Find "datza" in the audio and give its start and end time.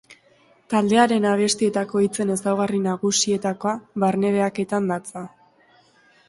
4.95-5.25